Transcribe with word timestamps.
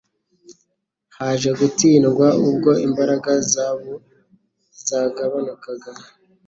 baje 1.17 1.49
gutsindwa 1.59 2.27
ubwo 2.47 2.71
imbaraga 2.87 3.31
za 3.51 3.67
bo 3.79 3.93
zagabanukaga. 4.87 5.91